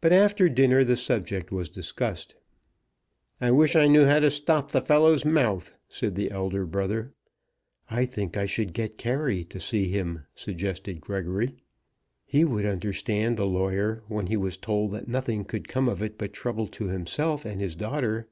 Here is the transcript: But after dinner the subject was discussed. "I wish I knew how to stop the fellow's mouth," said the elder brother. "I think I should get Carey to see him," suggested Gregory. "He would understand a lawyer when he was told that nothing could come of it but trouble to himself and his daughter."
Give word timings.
But 0.00 0.12
after 0.12 0.48
dinner 0.48 0.82
the 0.82 0.96
subject 0.96 1.52
was 1.52 1.68
discussed. 1.68 2.34
"I 3.40 3.52
wish 3.52 3.76
I 3.76 3.86
knew 3.86 4.04
how 4.04 4.18
to 4.18 4.28
stop 4.28 4.72
the 4.72 4.80
fellow's 4.80 5.24
mouth," 5.24 5.76
said 5.86 6.16
the 6.16 6.32
elder 6.32 6.66
brother. 6.66 7.12
"I 7.88 8.04
think 8.04 8.36
I 8.36 8.46
should 8.46 8.72
get 8.72 8.98
Carey 8.98 9.44
to 9.44 9.60
see 9.60 9.88
him," 9.92 10.24
suggested 10.34 11.00
Gregory. 11.00 11.54
"He 12.24 12.44
would 12.44 12.66
understand 12.66 13.38
a 13.38 13.44
lawyer 13.44 14.02
when 14.08 14.26
he 14.26 14.36
was 14.36 14.56
told 14.56 14.90
that 14.90 15.06
nothing 15.06 15.44
could 15.44 15.68
come 15.68 15.88
of 15.88 16.02
it 16.02 16.18
but 16.18 16.32
trouble 16.32 16.66
to 16.66 16.86
himself 16.86 17.44
and 17.44 17.60
his 17.60 17.76
daughter." 17.76 18.26